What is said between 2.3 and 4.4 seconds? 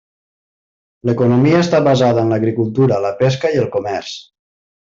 l'agricultura, la pesca i el comerç.